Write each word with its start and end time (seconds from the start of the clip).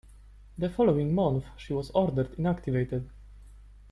The 0.57 0.67
following 0.71 1.13
month, 1.13 1.45
she 1.57 1.73
was 1.73 1.91
ordered 1.91 2.31
inactivated. 2.35 3.07